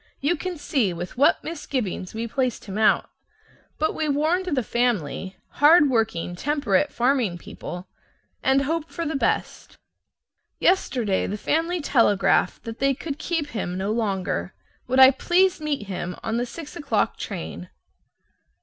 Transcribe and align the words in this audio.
You 0.19 0.35
can 0.35 0.57
see 0.57 0.93
with 0.93 1.15
what 1.15 1.43
misgivings 1.43 2.15
we 2.15 2.25
placed 2.27 2.65
him 2.65 2.75
out. 2.79 3.11
But 3.77 3.93
we 3.93 4.09
warned 4.09 4.47
the 4.47 4.63
family 4.63 5.35
(hard 5.61 5.91
working 5.91 6.35
temperate 6.35 6.91
farming 6.91 7.37
people) 7.37 7.87
and 8.41 8.63
hoped 8.63 8.89
for 8.91 9.05
the 9.05 9.15
best. 9.15 9.77
Yesterday 10.59 11.27
the 11.27 11.37
family 11.37 11.81
telegraphed 11.81 12.63
that 12.63 12.79
they 12.79 12.95
could 12.95 13.19
keep 13.19 13.49
him 13.49 13.77
no 13.77 13.91
longer. 13.91 14.55
Would 14.87 14.99
I 14.99 15.11
please 15.11 15.61
meet 15.61 15.85
him 15.85 16.15
on 16.23 16.37
the 16.37 16.47
six 16.47 16.75
o'clock 16.75 17.17
train? 17.17 17.69